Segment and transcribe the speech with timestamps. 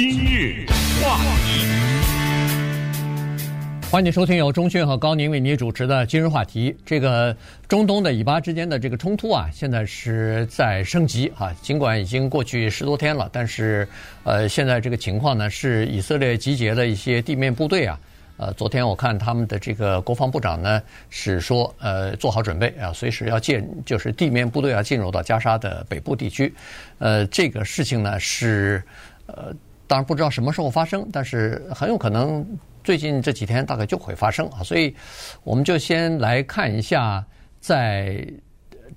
[0.00, 0.64] 今日
[1.02, 1.66] 话题，
[3.90, 6.72] 欢迎收听由钟迅和高宁为你主持的今日话题。
[6.86, 7.36] 这个
[7.66, 11.52] 中东的以巴之间的这个冲突啊，现在是在升级啊。
[11.62, 13.88] 尽管已经过去十多天了，但是
[14.22, 17.98] 呃，现在这个情况呢，是以色列集结了一些地面部队啊。
[18.36, 20.80] 呃，昨天我看他们的这个国防部长呢
[21.10, 26.54] 是说，呃，做好准备啊，随时要进，就是地面部队要进入到加沙的北部地区。
[26.98, 28.80] 呃，这个事情呢是，
[29.26, 29.52] 呃，
[29.88, 32.46] 当然不知道什么时候发生，但是很有可能
[32.84, 34.62] 最近这几天大概就会发生啊。
[34.62, 34.94] 所以，
[35.42, 37.24] 我们就先来看一下，
[37.58, 38.24] 在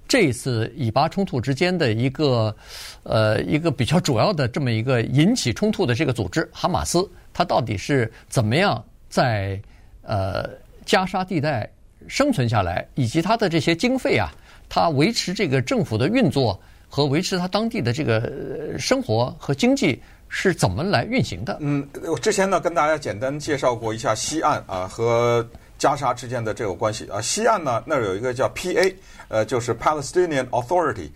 [0.08, 2.56] 这次以巴冲突之间的一个，
[3.04, 8.84] 呃，一个比较主要的这么一个引起冲突的这个组织——哈马斯，它到底是怎么样？
[9.10, 9.60] 在
[10.04, 10.50] 呃
[10.86, 11.70] 加沙地带
[12.08, 14.30] 生存下来，以及它的这些经费啊，
[14.68, 20.02] 它维持这个政府的运作和维持他当地的这个生活和经济
[20.34, 21.58] 是怎么来运行的？
[21.60, 25.46] 嗯，我之前呢跟大家简单介绍过一下西岸啊和
[25.78, 27.20] 加沙之间的这个关系啊。
[27.20, 28.96] 西岸呢那儿有一个叫 PA，
[29.28, 31.10] 呃，就是 Palestinian Authority，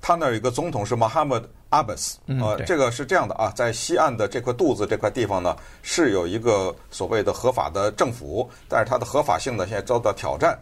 [0.00, 10.58] 他那儿有一个总统是 Mohammed Abbas，，呃，这个是这样的啊，在西岸的这块肚子这块地方呢，是有一个所谓的合法的政府，但是它的合法性呢现在遭到挑战。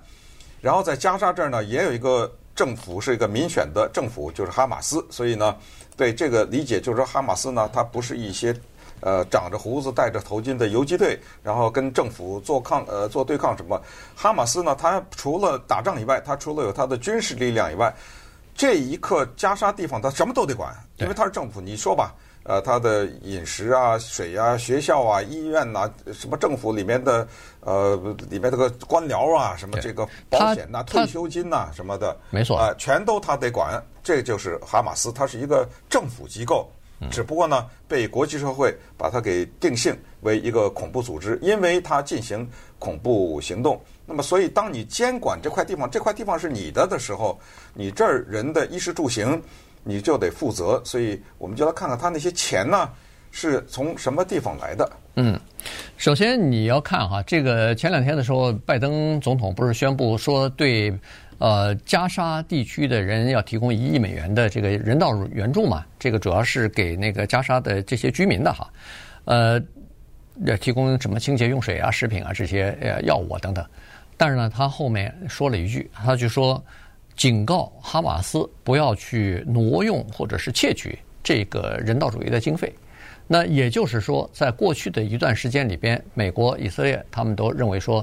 [0.61, 5.05] 然后在加沙这儿呢，也有一个政府，是一个民选的政府，就是哈马斯。
[5.11, 5.56] 所以呢，
[5.97, 8.55] 对这个理解就是说，哈马斯呢，它不是一些
[9.01, 13.81] 呃长着胡子、戴着头巾的游击队，然后跟政府做抗呃做对抗什么。
[14.15, 17.95] 哈马斯呢，它除了打仗以外，它除了有它的军事力量以外。
[18.53, 21.62] 这一刻，加沙地方他什么都得管，因为他是政府。
[21.62, 27.27] 你说吧，呃，他的饮食啊、水啊、学校啊、医院呐，什么政府里面的
[27.60, 27.97] 呃
[28.30, 33.82] 里面这个官僚啊，什么这个保险呐、退休金呐什么的，没错啊，全都他得管。
[34.02, 36.66] 这就是哈马斯，它是一个政府机构，
[37.10, 43.78] 只不过呢，被国际社会把它给定性为一个恐怖组织，因为它进行恐怖行动。
[44.06, 47.38] 那么，所以当你监管这块地方，这块地方是你的的时候，
[47.75, 49.41] 你这儿人的衣食住行，
[49.82, 50.80] 你就得负责。
[50.84, 52.88] 所以，我们就来看看他那些钱呢，
[53.30, 54.91] 是从什么地方来的。
[55.16, 55.38] 嗯，
[55.96, 60.92] 首先你要看哈，这个前两天的时候，拜登总统不是宣布说对
[61.38, 65.84] 呃加沙地区的人要提供一亿美元的这个人道援助嘛？
[65.98, 68.70] 这个主要是给那个加沙的这些居民的哈，
[69.24, 69.60] 呃，
[70.47, 73.64] 要提供什么清洁用水啊、食品啊这些呃药物啊等等。
[74.16, 76.62] 但是呢，他后面说了一句，他就说，
[77.20, 82.72] 警告哈马斯不要去挪用或者是窃取这个人道主义的经费。
[83.26, 88.03] 那也就是说，在过去的一段时间里边，美国、以色列他们都认为说，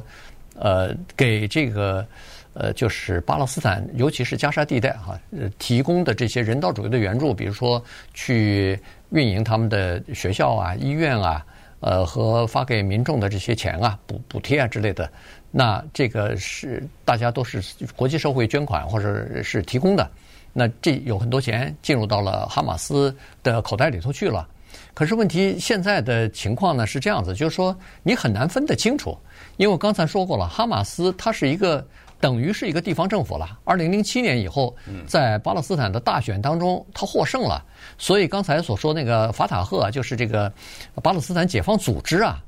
[0.54, 2.06] 呃，给这个
[2.54, 7.84] 呃，就是巴勒斯坦，尤其是加沙地带哈，呃，提供的这些人道主义的援助，比如说
[8.14, 8.80] 去
[9.10, 11.44] 运营他们的学校啊、医院啊，
[11.80, 15.12] 呃，和发给民众的这些钱啊、补补贴啊之类的。
[15.58, 17.64] 那这个是大家都是
[17.96, 20.08] 国际社会捐款或者是提供的，
[20.54, 24.48] 那这有很多钱进入到了哈马斯的口袋里头去了。
[24.94, 29.18] 可是问题现在的情况呢是这样子，就是说你很难分得清楚，
[29.58, 31.84] 因为我刚才说过了，哈马斯它是一个
[32.20, 33.58] 等于是一个地方政府了。
[33.64, 34.76] 二零零七年以后，
[35.08, 37.66] 在巴勒斯坦的大选当中，他获胜了，
[37.98, 40.54] 所以刚才所说那个法塔赫就是这个
[41.02, 42.44] 巴勒斯坦解放组织啊。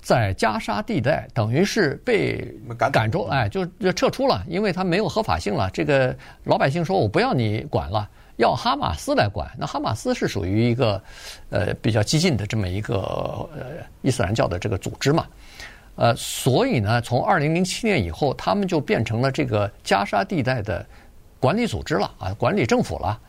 [0.00, 2.54] 在加沙地带，等于是被
[2.92, 5.68] 赶出，哎，就就撤出了，因为他没有合法性了。
[5.72, 11.02] 这个老百姓说：“我不要你管了，要哈马斯来管。”那哈马斯是属于一个
[11.50, 15.26] 呃比较激进的这么一个呃伊斯兰教的这个组织嘛，
[15.96, 20.86] 呃，所以呢，从二零零七年以后，他们就变成了这个加沙地带的
[21.40, 23.20] 管理组织了啊，管理政府了。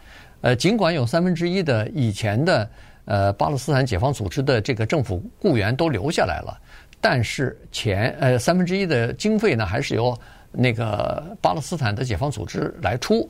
[0.41, 2.69] 呃，尽管有三分之一的以前的
[3.07, 6.55] 呃巴勒斯坦解放组织的这个政府雇员都留下来了。
[7.01, 10.17] 但是钱呃三分之一的经费呢，还是由
[10.51, 13.29] 那个巴勒斯坦的解放组织来出，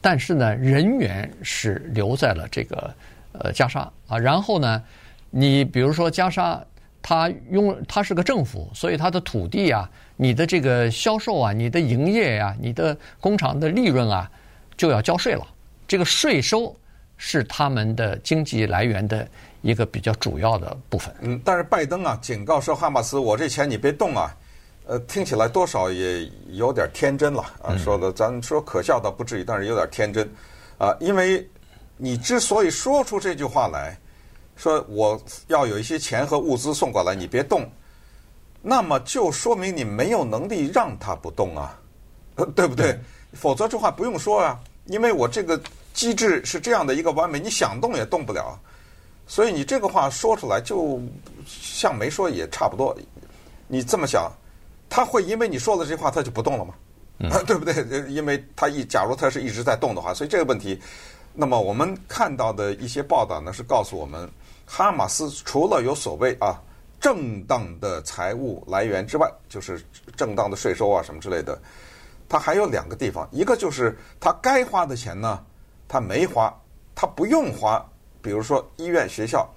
[0.00, 2.94] 但是呢，人员是留在了这个
[3.32, 4.18] 呃加沙啊。
[4.18, 4.82] 然后呢，
[5.30, 6.62] 你比如说加沙，
[7.00, 14.30] 它用它是个政府，所以它的土地啊，你的这个销售啊，你的营业呀、啊，你的工厂的利润啊，
[14.76, 15.46] 就要交税了。
[15.88, 16.76] 这个税收
[17.16, 19.26] 是他们的经济来源的。
[19.62, 21.12] 一个比较主要的部分。
[21.22, 24.30] 嗯，但是拜登啊，警告说哈马斯，我这钱你别动啊。
[24.86, 27.76] 呃，听起来多少也有点天真了啊。
[27.76, 30.30] 说的咱说可笑倒不至于，但是有点天真
[30.78, 30.96] 啊。
[31.00, 31.44] 因为
[31.96, 33.98] 你之所以说出这句话来，
[34.54, 37.68] 说我要有一些钱和物资送过来，你别动，
[38.62, 41.76] 那么就说明你没有能力让他不动啊，
[42.54, 42.92] 对不对？
[42.92, 43.00] 对。
[43.32, 45.60] 否则这话不用说啊，因为我这个
[45.96, 48.56] 机制是这样的一个完美，你想动也动不了。
[49.26, 51.00] 所以你这个话说出来，就
[51.46, 52.94] 像没说也差不多。
[53.66, 54.30] 你这么想，
[54.90, 56.74] 他会因为你说了这句话，他就不动了吗？
[57.18, 57.74] 嗯， 对不对？
[58.10, 60.78] 因为他一假如他是一直在动的话，所以这个问题，
[61.32, 64.30] 那么我们看到的一些报道呢，是告诉我们，
[64.66, 66.62] 哈马斯除了有所谓啊
[67.00, 69.82] 正当的财务来源之外，就是
[70.14, 71.58] 正当的税收啊什么之类的，
[72.28, 75.42] 他还有两个地方，一个就是他该花的钱呢，
[75.88, 76.52] 他没花，
[76.94, 77.84] 他不用花。
[78.22, 79.48] 比如说医院、学校，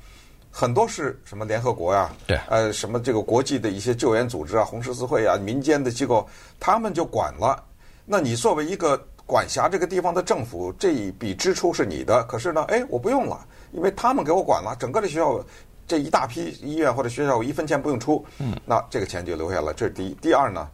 [0.51, 6.27] 很多是什么联合国呀、啊，对，呃，什么这个国际的一些救援组织啊，红十字会啊，民间的机构，
[6.59, 7.63] 他们就管了。
[8.05, 8.95] 那你作为一个
[9.25, 15.43] 管辖这个地方的政府，这一笔支出是你的，可是呢，哎，我不用了，因为他们给我管了，整个的学校
[15.87, 19.73] 这一大批医院或者学校，我一分钱不用出，嗯，那这个钱就留下了。
[19.73, 20.13] 这是第一。
[20.21, 20.69] 第二呢，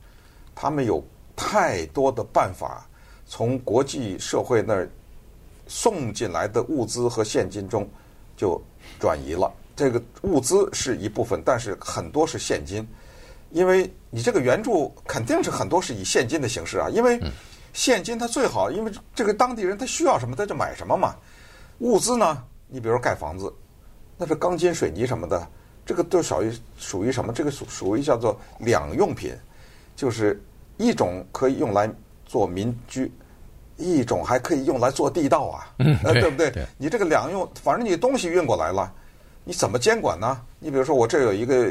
[0.53, 1.01] 他们有
[1.33, 2.85] 太多的办法
[3.25, 4.89] 从国际社会那儿。
[5.67, 7.88] 送进来的物资和现金中
[8.38, 8.62] 就
[9.00, 9.51] 转移了。
[9.75, 12.88] 这个物资是一部分，但是很多是现金，
[13.51, 16.88] 因为你这个援助肯定是很多是以现金的形式啊。
[16.89, 17.19] 因为
[17.73, 21.15] 现金它最好，因为这个当地人他需要什么他就买什么嘛。
[21.79, 23.53] 物资呢，你比如说盖房子，
[24.17, 25.45] 那是钢筋水泥什么的，
[25.85, 27.33] 这个都属于属于什么？
[27.33, 29.33] 这个属属于叫做两用品，
[29.94, 30.41] 就是
[30.77, 31.91] 一种可以用来
[32.25, 33.12] 做民居。
[33.77, 36.66] 一种还可以用来做地道啊，嗯、对，对不对？
[36.77, 38.92] 你这个两用，反正你东西运过来了，
[39.44, 40.39] 你怎么监管呢？
[40.60, 41.69] 你比如说我这有一个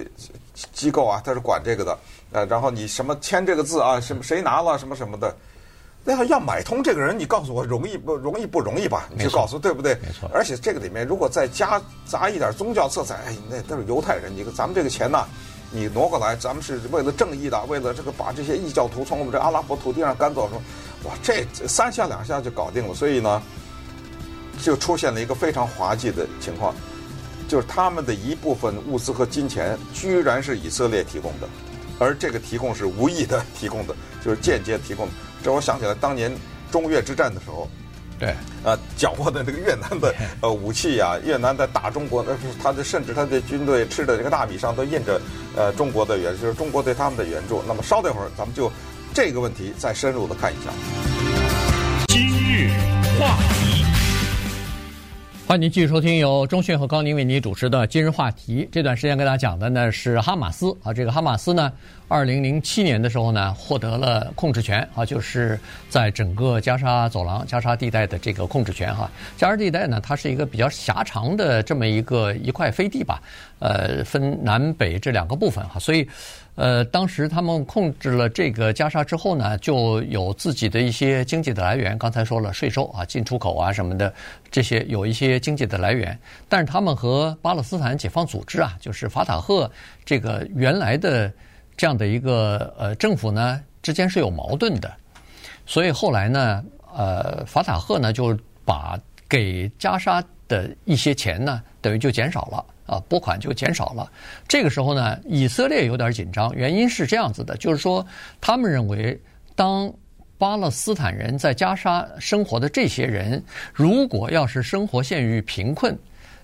[0.73, 1.99] 机构啊，它是管这个的，
[2.33, 5.35] 呃，然后你什么签这个字啊，什么谁拿了什么什么的，
[6.05, 9.09] 那要买通这个人，你告诉我容易不容易不容易吧？
[9.17, 9.95] 你就告诉对不对？
[9.95, 10.31] 没错。
[10.33, 15.27] 而且这个里面如果再加杂一点宗教色彩，哎，那都是犹太人，你咱们这个钱呢，
[15.71, 20.61] 你挪过来，咱们是为了正义的，为了这个把这些异教徒从我们这阿拉伯土地上赶走，说。
[21.05, 23.43] 哇，这三下两下就搞定了，所以呢，
[24.63, 26.75] 就出现了一个非常滑稽的情况，
[27.47, 31.49] 就是他们的一部分物资和金钱居然是以色列提供的，
[31.99, 35.13] 而这个提供是无意的提供的，就是间接提供的。
[35.43, 36.35] 这我想起来当年
[36.73, 37.69] 中越之战的时候，
[38.19, 45.21] 对，呃，缴获的那个越南的呃武器呀、啊，越南在打中国，那他的甚至他的军队吃的这个大米上都印着
[45.55, 47.63] 呃中国的援，就是中国对他们的援助。
[47.69, 48.73] 那么稍等会儿，咱们就。
[49.15, 50.73] 这个问题再深入的看一下。
[52.09, 52.69] 今日
[53.17, 53.85] 话题，
[55.47, 58.65] 欢迎您继续收听由中讯和高宁为您主持的《今日话题》。
[58.73, 61.73] 这段时间跟大家讲的呢是哈马斯啊，这个哈马斯呢，
[62.09, 65.57] 二零零七年的时候呢获得了控制权啊，就是
[65.89, 69.09] 在整个加沙走廊、加沙地带的这个控制权哈。
[69.37, 73.23] 加沙地带呢，它是一个比较狭长的这么一个一块飞地吧，
[73.61, 76.05] 呃，分南北这两个部分哈，所以。
[76.57, 81.99] 呃，当时他们控制了这个加沙之后呢，就有自己的一些经济的来源。
[81.99, 84.15] 刚才说了税收啊、进出口啊什么的，
[84.53, 86.17] 这些有一些经济的来源。
[86.49, 89.69] 但是他们和巴勒斯坦解放组织啊，就是法塔赫
[90.05, 91.33] 这个原来的
[91.77, 94.93] 这样的一个呃政府呢之间是有矛盾的。
[95.67, 96.65] 所以后来呢，
[96.95, 98.97] 呃，法塔赫呢就把
[99.29, 102.65] 给加沙的一些钱呢，等于就减少了。
[102.87, 104.11] 啊，拨款就减少了。
[104.47, 108.05] 这个时候呢，以色列有点紧张，原因是这样子的，就是说，
[108.41, 109.19] 他们认为，
[109.55, 109.93] 当
[110.37, 113.43] 巴勒斯坦人在加沙生活的这些人，
[113.73, 115.97] 如果要是生活陷于贫困，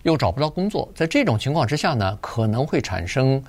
[0.04, 3.42] 又找不到工作，在这种情况之下呢，可能会产生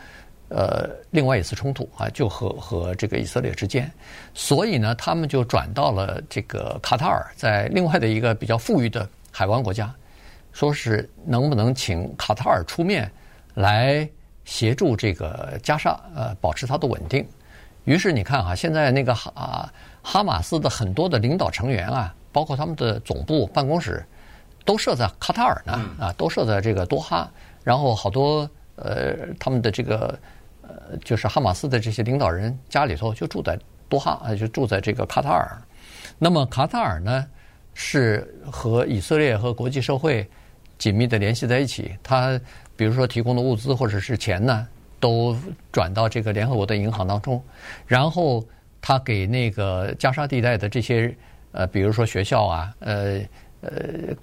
[0.50, 3.90] 呃另外一次冲突啊，就和和这个以色列之间。
[4.34, 9.94] 所以呢，他们就转到了这个卡塔尔，在另外的一个比较富裕的海湾国家。
[10.52, 13.12] 说是能不能请卡塔尔出面
[13.54, 14.08] 来
[14.44, 17.26] 协助这个加沙呃保持它的稳定？
[17.86, 24.06] 于是你看啊，现在那个哈啊哈马斯的很多的领导成员啊，包括他们的总部办公室
[24.66, 27.32] 都设在卡塔尔呢啊，都设在这个多哈。
[27.64, 30.20] 然后好多呃他们的这个
[30.62, 33.58] 呃就是哈马斯的这些领导人家里头就住在
[33.90, 35.60] 多哈啊，就住在这个卡塔尔。
[36.20, 37.26] 那么卡塔尔呢
[37.74, 40.30] 是和以色列和国际社会。
[40.82, 42.42] 紧密的联系在一起，他
[42.76, 44.68] 比如说提供的物资或者是钱呢，
[45.00, 45.38] 都
[45.72, 47.40] 转到这个联合国的银行当中，
[47.86, 48.44] 然后
[48.82, 51.16] 他给那个加沙地带的这些
[51.52, 53.22] 呃，比如说学校啊，呃
[53.62, 53.72] 呃，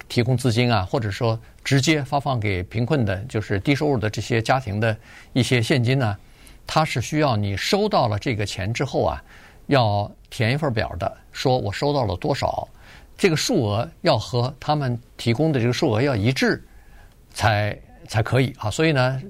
[0.09, 4.93] 提供资金啊，或者说直接发放给贫困的，就是低收入的这些家庭的
[5.31, 6.17] 一些现金呢，
[6.67, 9.23] 他是需要你收到了这个钱之后啊，
[9.67, 12.67] 要填一份表的，说我收到了多少。
[13.19, 16.63] 这个数额要和他们提供的这个数额要一致，
[17.33, 18.71] 才才可以啊。
[18.71, 19.21] 所以呢，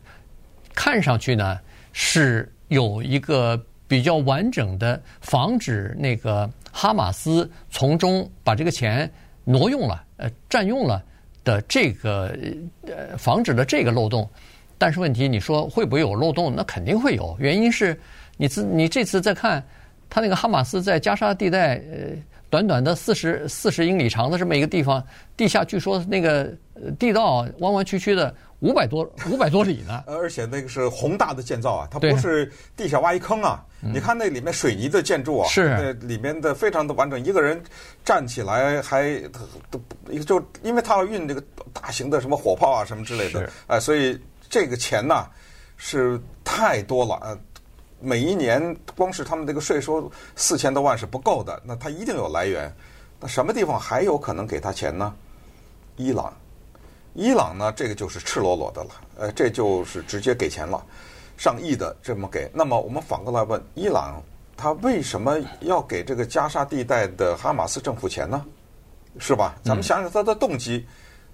[0.75, 1.59] 看上去呢
[1.91, 9.11] 是有一个比较完整的防止那个哈马斯从中把这个钱
[9.43, 11.03] 挪用了、呃占用了
[11.43, 12.37] 的这个
[12.83, 14.29] 呃防止了这个漏洞。
[14.77, 16.53] 但是问题，你说会不会有漏洞？
[16.55, 17.35] 那肯定会有。
[17.39, 17.99] 原因是
[18.37, 19.61] 你自你这次再看，
[20.09, 22.15] 他那个哈马斯在加沙地带，呃，
[22.49, 25.05] 短短的四十四十英里长的这么一个地方，
[25.37, 26.51] 地下据说那个
[26.97, 30.03] 地道弯弯曲曲的五百多五百多里呢。
[30.07, 33.63] 而且那个是宏大的建造啊，它不是地下挖一坑啊。
[33.79, 37.61] 你看那里面水泥的建筑啊，是那里面的非常的完整，一个人
[38.03, 39.17] 站起来还
[39.69, 39.79] 都
[40.25, 44.19] 就因为他要运这个大型的什么火炮啊什么之类的，哎，所以。
[44.51, 45.27] 这个钱呐
[45.77, 47.39] 是太多了，呃，
[48.01, 52.73] 每一年光是他们这个税收四千多万是不够的，那他一定有来源。
[53.19, 55.13] 那什么地方还有可能给他钱呢？
[55.97, 56.33] 伊朗，
[57.13, 60.81] 伊朗呢这个就是赤裸裸的了，呃，这就是直接给钱了，
[61.37, 62.49] 上亿的这么给。
[62.53, 64.23] 那么我们反过来问，伊朗
[64.55, 68.45] 他为什么要给这个加沙地带的哈马斯政府钱呢？
[69.17, 69.55] 是吧？
[69.63, 70.85] 咱们想想他的动机，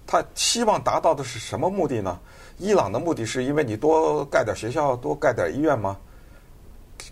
[0.08, 2.20] 他希望达到的是什么目的呢？
[2.58, 5.96] 伊朗的目的是因为你多盖点学校、多盖点医院吗？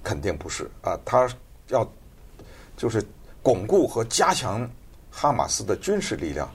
[0.04, 1.30] 肯定不是啊，他
[1.70, 1.90] 要
[2.76, 3.04] 就是
[3.42, 4.70] 巩固和加强
[5.12, 6.50] 哈马斯的军事力量，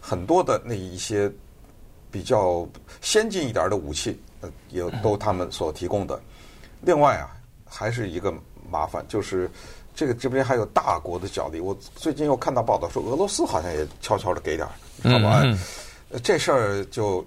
[0.00, 1.30] 很多的那一些
[2.10, 2.66] 比较
[3.00, 6.20] 先进一点的武器，呃，也都他们所提供的。
[6.80, 7.30] 另外啊，
[7.64, 8.34] 还是一个
[8.70, 9.50] 麻烦，就是
[9.94, 11.60] 这个这边还有大国的角力。
[11.60, 14.72] 我最近又看到报道说，俄罗斯好像也悄悄的给点儿，
[15.10, 15.42] 好吧？
[16.22, 17.24] 这事儿就。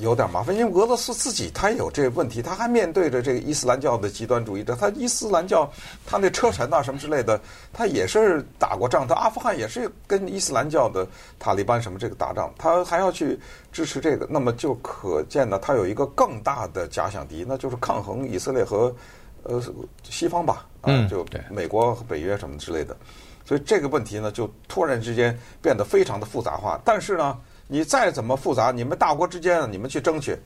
[0.00, 4.74] 有点麻烦，因为俄罗斯自己他有这个问题，他还面对着这个伊斯兰教的极端主义者。
[4.76, 5.70] 他伊斯兰教，
[6.06, 7.40] 他那车臣啊什么之类的，
[7.72, 9.06] 他也是打过仗。
[9.06, 11.06] 他阿富汗也是跟伊斯兰教的
[11.38, 13.38] 塔利班什么这个打仗，他还要去
[13.72, 18.94] 支持这个，那么就可见呢，他有一个更大的假想敌，那就是抗衡以色列和
[19.42, 19.62] 呃
[20.02, 22.96] 西方吧，啊，就美国和北约什么之类的。
[23.44, 26.80] 所以这个问题呢，就突然之间变得非常的复杂化。
[26.84, 27.38] 但是呢。
[27.68, 30.36] 你再怎么复杂，你们大国之间，你们去争取，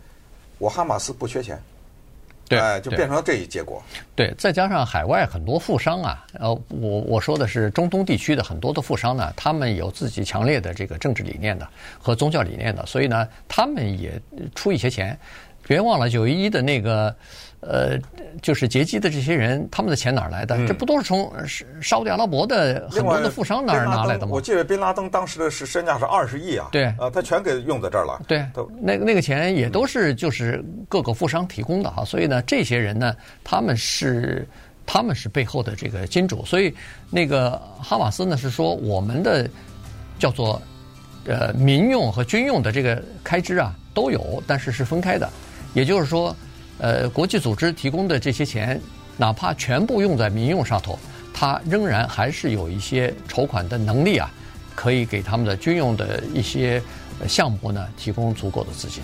[0.59, 1.61] 我哈马斯不缺钱，
[2.49, 3.83] 对，哎，就变成了这一结果。
[4.17, 14.21] 对，再加上海外很多富商啊，呃，我我说的是中东地区的很多的富商呢，他们有自己强烈的这个政治理念的和宗教理念的，所以呢，他们也
[14.55, 15.19] 出一些钱。
[15.67, 17.14] 别忘了九一一的那个。
[17.62, 17.99] 呃，
[18.40, 20.57] 就是劫机的这些人，他们的钱哪儿来的？
[20.57, 21.31] 嗯、这不都是从
[21.83, 24.33] 沙特阿拉伯的很多的富商那儿拿来的吗？
[24.33, 26.71] 我记得宾拉登当时的是身价是二十亿啊。
[26.73, 28.19] 对，呃，他全给用在这儿了。
[28.26, 32.02] 对，都那那个钱也都是就是各个富商提供的哈。
[32.02, 33.14] 所以呢，这些人呢，
[33.45, 34.49] 他们是
[34.87, 36.43] 他们是背后的这个金主。
[36.47, 36.75] 所以
[37.11, 39.47] 那个哈马斯呢是说，我们的
[40.19, 40.62] 叫做
[41.26, 45.29] 呃民用和军用的这个开支啊都有，但是是分开的。
[45.75, 46.35] 也就是说。
[46.83, 48.81] 呃，国际组织提供的这些钱，
[49.19, 50.99] 哪怕全部用在民用上头，
[51.31, 54.31] 它仍然还是有一些筹款的能力啊，
[54.75, 56.83] 可以给他们的军用的一些
[57.29, 59.03] 项目呢提供足够的资金。